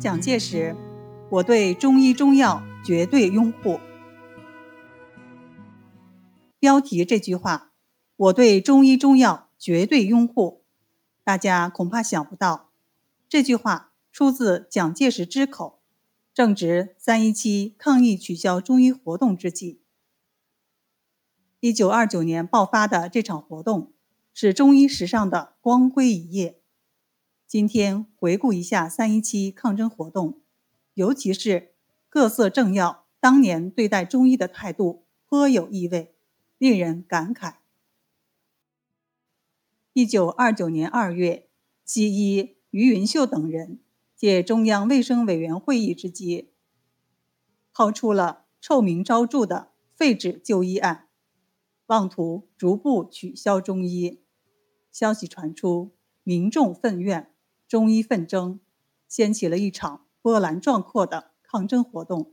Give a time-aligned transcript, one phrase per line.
[0.00, 0.76] 蒋介石，
[1.28, 3.80] 我对中医中药绝对拥护。
[6.60, 7.72] 标题这句话，
[8.14, 10.62] 我对中医中药绝对拥护，
[11.24, 12.70] 大家恐怕想不到，
[13.28, 15.80] 这句话出自蒋介石之口，
[16.32, 19.80] 正值三一七抗议取消中医活动之际。
[21.58, 23.92] 一九二九年爆发的这场活动，
[24.32, 26.57] 是中医史上的光辉一页。
[27.48, 30.42] 今天回顾一下三一七抗争活动，
[30.92, 31.72] 尤其是
[32.10, 36.14] 各色政要当年对待中医的态度，颇有意味，
[36.58, 37.54] 令人感慨。
[39.94, 41.48] 一九二九年二月，
[41.86, 43.80] 西医于云秀等人
[44.14, 46.50] 借中央卫生委员会议之机，
[47.72, 51.08] 抛出了臭名昭著的废止就医案。
[51.86, 54.20] 妄图逐步取消中医，
[54.92, 55.92] 消息传出，
[56.22, 57.32] 民众愤怨，
[57.68, 58.58] 中医纷争，
[59.06, 62.32] 掀起了一场波澜壮阔的抗争活动。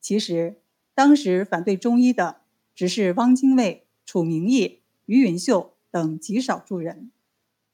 [0.00, 0.62] 其实，
[0.94, 2.42] 当时反对中医的
[2.74, 7.10] 只是汪精卫、楚明义、于云秀等极少数人，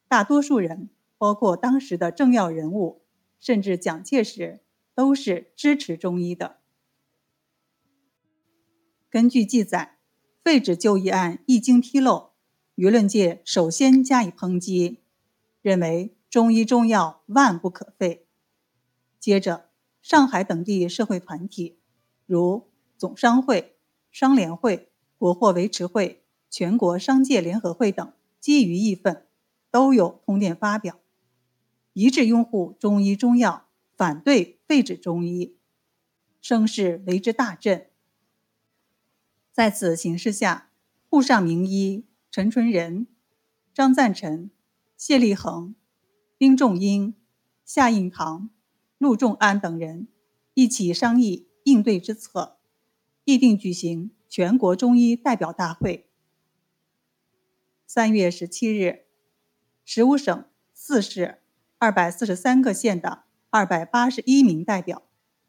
[0.08, 3.02] 大多数人，包括当时的政要人物，
[3.38, 4.60] 甚至蒋介石，
[4.94, 6.58] 都是支持中医的。
[9.08, 9.96] 根据记载。
[10.44, 12.30] 废止就医案一经披露，
[12.74, 15.00] 舆论界首先加以抨击，
[15.60, 18.26] 认为中医中药万不可废。
[19.18, 19.70] 接着，
[20.02, 21.78] 上海等地社会团体，
[22.26, 23.78] 如总商会、
[24.10, 29.26] 商联会、国货维持会、全国商界联合会等，基于义愤，
[29.70, 31.00] 都有通电发表，
[31.94, 35.56] 一致拥护中医中药，反对废止中医，
[36.40, 37.88] 声势为之大振。
[39.50, 40.70] 在此形势下，
[41.08, 43.06] 沪上名医陈纯仁、
[43.74, 44.50] 张赞臣、
[44.96, 45.74] 谢立恒、
[46.38, 47.16] 丁仲英、
[47.64, 48.50] 夏应堂、
[48.96, 50.06] 陆仲安等人
[50.54, 52.58] 一起商议应对之策，
[53.24, 56.08] 议定举行全国中医代表大会。
[57.84, 59.06] 三月十七日，
[59.84, 61.42] 十五省四市
[61.78, 65.02] 二百四十三个县的二百八十一名代表，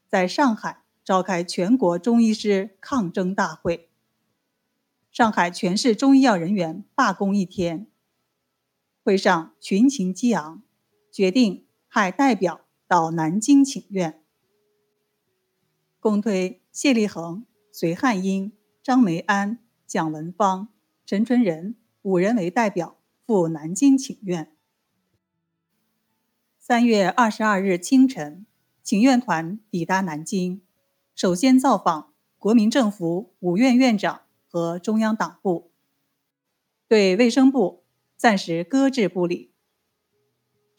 [0.08, 3.90] 在上海召开全国中医师抗争大会。
[5.12, 7.86] 上海全市中医药人员罢工一天。
[9.03, 10.62] 会上群情激昂，
[11.12, 14.22] 决定派代表到南京请愿，
[16.00, 20.69] 共推谢立恒、隋汉英、张梅安、蒋文芳、
[21.06, 24.52] 陈纯仁五人为代表赴南京请愿。
[26.58, 28.46] 三月二十二日清晨，
[28.81, 30.62] 请愿团抵达南京，
[31.16, 34.22] 首先造访国民政府五院院长。
[34.52, 35.69] 和中央党部
[36.88, 37.84] 对卫生部
[38.18, 39.49] 暂时搁置不理。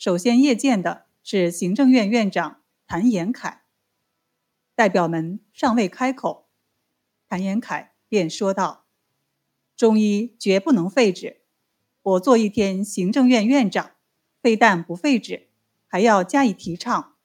[0.01, 3.59] 首先谒见的是行政院院长谭延闿，
[4.75, 6.49] 代表们尚未开口，
[7.29, 8.87] 谭延闿便说道
[9.77, 11.43] ：“中医绝不能废止，
[12.01, 13.91] 我做一天行政院院长，
[14.41, 15.51] 非但不废止，
[15.87, 17.17] 还要加以提倡。”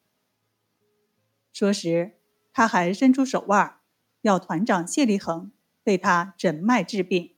[1.53, 2.17] 说时，
[2.51, 3.77] 他还伸出手腕，
[4.19, 5.53] 要团长谢立恒。
[5.85, 7.35] 为他诊脉治病，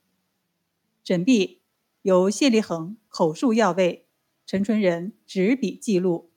[1.04, 1.62] 诊毕
[2.02, 4.07] 由谢立恒口述药味，
[4.48, 6.32] 陈春仁执笔记录。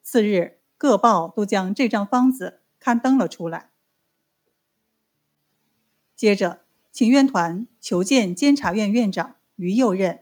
[0.00, 3.72] 次日，各报都将这张方子刊登了出来。
[6.14, 6.60] 接着，
[6.92, 10.20] 请愿团求见监察院院长于右任，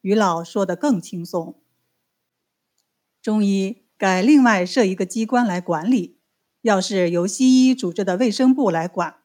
[0.00, 1.60] 于老说得更轻松：
[3.20, 6.16] 中医该另外设一个机关来管理，
[6.62, 9.16] 要是由西医组织的卫生部来管。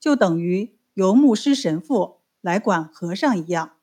[0.00, 3.73] 就等于由牧师神父来管和尚一样。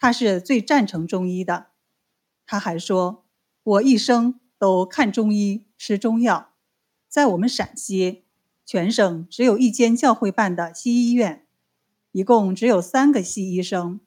[0.00, 1.68] 他是最赞成中医的。
[2.44, 3.26] 他还说
[3.62, 6.54] ：“我一生都看中医、吃中药。
[7.06, 8.24] 在我们陕西，
[8.66, 11.46] 全省只有一间教会办的西医院，
[12.10, 14.00] 一共只有三个西医生。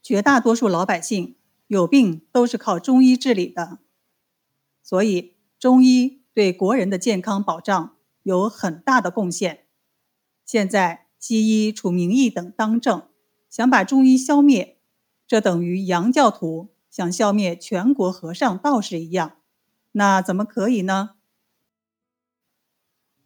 [0.00, 1.34] 绝大多数老百姓
[1.66, 3.78] 有病都是靠中医治理的，
[4.82, 7.90] 所以中医对国人的健康保障。”
[8.24, 9.66] 有很大的贡献。
[10.46, 13.06] 现在西医楚明义等当政，
[13.54, 14.80] 想把中医消灭，
[15.28, 19.36] 这等于洋教徒想消灭全国和尚道士一样，
[19.92, 21.10] 那怎么可以呢？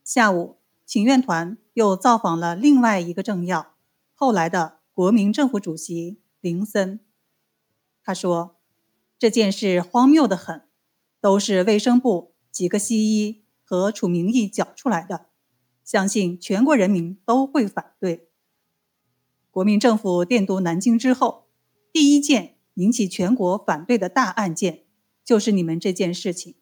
[0.04, 3.72] 下午，请愿团又造访了另外一个政要，
[4.14, 7.00] 后来的国民政府主席林森。
[8.04, 8.58] 他说
[9.18, 10.68] ：“这件事荒谬的很，
[11.22, 15.26] 都是卫生部几个西医。”和楚明义搅出来的，
[15.82, 18.27] 相信全国人民都会反对。
[19.50, 21.48] 国民政府电读南京之后，
[21.92, 24.84] 第一件引起全国反对的大案件，
[25.24, 26.54] 就是你们这件事情。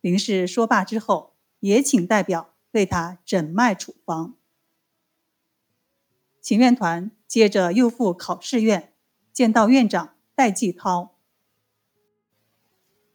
[0.00, 4.36] 林氏说罢之后，也请代表为他诊脉处方。
[6.40, 8.92] 请愿团接着又赴考试院，
[9.32, 11.16] 见到院长戴季涛。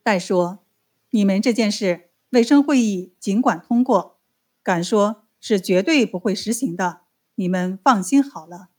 [0.01, 0.65] 戴说
[1.11, 4.19] ：“你们这件事，卫生会议尽管通过，
[4.61, 7.02] 敢说是绝对不会实行的。
[7.35, 8.69] 你们放心好了。”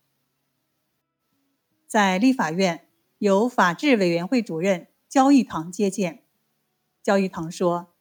[1.86, 6.24] 在立法院，由法制委员会主任焦义堂接见。
[7.02, 7.94] 焦义堂说：“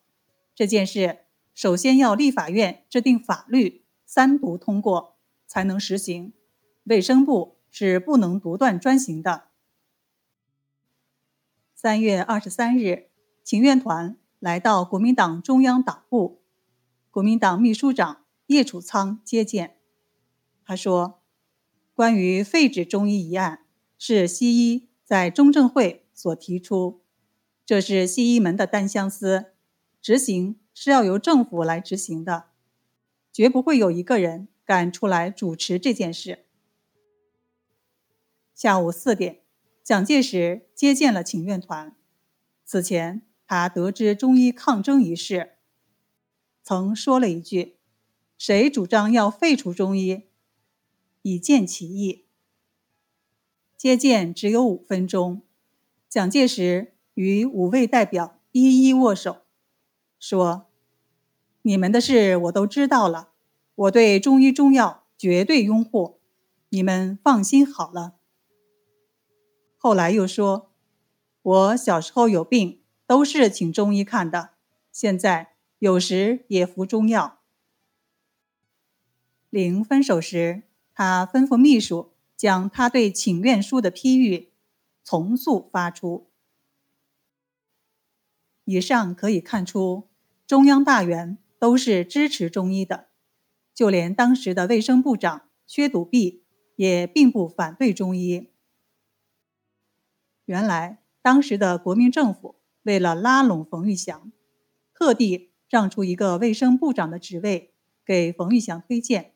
[0.56, 6.34] 这件事首先要立法院制定法律，三读通过才能实行。
[6.84, 9.50] 卫生部是不能独断专行的。”
[11.76, 13.10] 三月二十三日。
[13.46, 16.42] 请愿团来到国民党中央党部，
[17.12, 19.76] 国民党秘书长叶楚仓接见。
[20.66, 21.22] 他说
[21.94, 23.66] ：“关于废止中医一案，
[23.98, 27.02] 是西医在中正会所提出，
[27.66, 29.54] 这是西医门的单相思，
[30.02, 32.46] 执行是要由政府来执行的，
[33.32, 36.46] 绝不会有一个人敢出来主持这件事。”
[38.56, 39.42] 下午四点，
[39.84, 41.96] 蒋介石接见了请愿团。
[42.66, 43.24] 此前。
[43.46, 45.58] 他得知中医抗争一事，
[46.64, 47.78] 曾说了一句
[48.40, 50.24] ：“谁主张要废除中医，
[51.24, 52.26] 以见其意。”
[53.76, 55.42] 接见只有五分钟，
[56.08, 59.42] 蒋介石与五位代表一一握手，
[60.20, 60.68] 说
[61.64, 63.32] ：“你们的事我都知道了，
[63.74, 66.20] 我对中医中药绝对拥护，
[66.70, 68.14] 你们放心好了。”
[69.76, 70.72] 后来又说
[71.42, 74.52] ：“我小时候有病。”都是请中医看的，
[74.92, 77.42] 现在有时也服中药。
[79.50, 84.52] 临分手时，他吩咐秘书将他对请愿书的批语
[85.04, 86.30] 从速发出。
[88.66, 90.08] 以上可以看出，
[90.48, 93.08] 中央大员都是支持中医的，
[93.74, 96.44] 就连当时的卫生部长薛笃弼
[96.76, 98.50] 也并不反对中医。
[100.46, 102.56] 原来，当时的国民政府。
[102.84, 104.34] 为了拉拢冯玉祥，
[104.94, 107.74] 特地让出一个卫生部长的职位
[108.06, 109.33] 给冯玉祥推荐，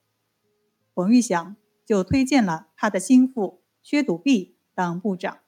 [0.97, 1.55] 冯玉祥
[1.85, 5.41] 就推荐了他的心腹薛笃弼当部长。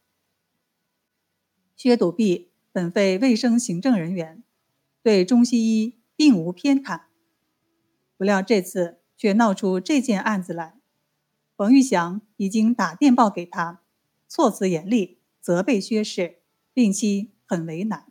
[1.76, 4.44] 薛笃弼本非卫生行政人员，
[5.02, 7.06] 对中西医并无偏袒，
[8.16, 10.80] 不料这次却闹出这件案子来。
[11.58, 13.82] 冯玉祥已经打电报给他，
[14.28, 17.32] 措辞严厉，责备薛氏，并期。
[17.48, 18.06] 很为难。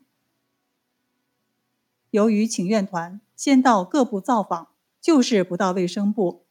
[2.11, 4.71] 由于请愿团先到各部造访，
[5.01, 6.48] 就是不到卫生部，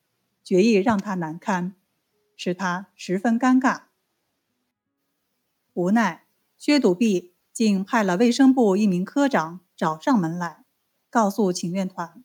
[0.48, 1.76] 决议让他难堪，
[2.38, 3.82] 使他十分尴尬。
[5.74, 6.24] 无奈，
[6.58, 10.64] 薛笃弼竟派了卫生部一名科长找上门来，
[11.10, 12.24] 告诉请愿团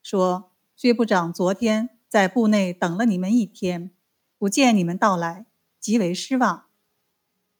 [0.00, 3.90] 说：“薛部长昨天在部内等了你们一天，
[4.38, 5.46] 不见你们到来，
[5.80, 6.66] 极为失望。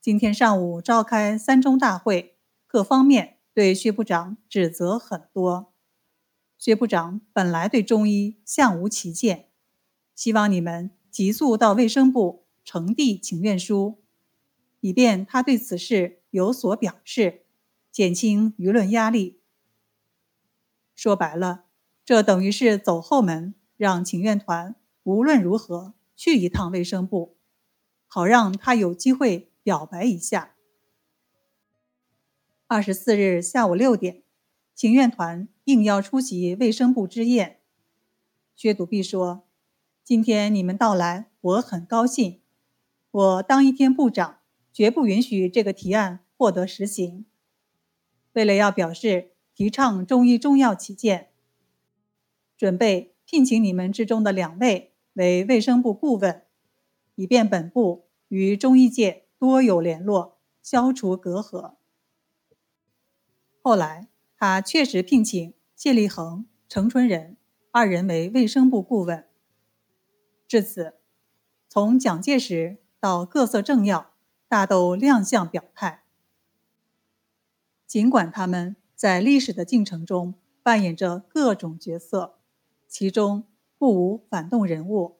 [0.00, 2.36] 今天上午召开三中大会。”
[2.68, 5.72] 各方面对薛部长指责很多，
[6.56, 9.48] 薛部长本来对中医相无歧见，
[10.14, 14.02] 希望你们急速到卫生部呈递请愿书，
[14.80, 17.42] 以便他对此事有所表示，
[17.90, 19.40] 减轻舆论压力。
[20.94, 21.64] 说白了，
[22.04, 27.36] 这等于是走后门，让请愿团无论如何去一趟卫生部，
[28.06, 30.54] 好让他有机会表白一下。
[32.66, 34.22] 二十四日下午六点，
[34.74, 37.60] 请愿团应邀出席卫生部之宴。
[38.56, 39.43] 薛笃弼说
[40.04, 42.42] ：“今天你们到来，我很高兴。
[43.10, 47.24] 我当一天部长，绝不允许这个提案获得实行。
[48.34, 51.30] 为了要表示提倡中医中药起见，
[52.54, 56.42] 准备聘请你们之中的两位为卫生部顾问，
[57.14, 61.76] 以便本部与中医界多有联络，消除隔阂。”
[63.64, 67.38] 后来，他确实聘请谢立恒、程春仁
[67.70, 69.24] 二人为卫生部顾问。
[70.46, 70.94] 至此，
[71.68, 74.12] 从蒋介石到各色政要，
[74.46, 76.04] 大都亮相表态。
[77.86, 82.38] 尽管他们在历史的进程中扮演着各种角色，
[82.88, 83.44] 其中
[83.78, 85.18] 不无反动人物，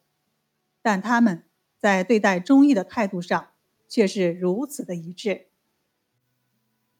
[0.80, 1.44] 但他们
[1.78, 3.48] 在对待忠义的态度上
[3.88, 5.48] 却是如此的一致。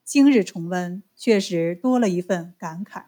[0.03, 3.05] 今日重温，确实多了一份感慨。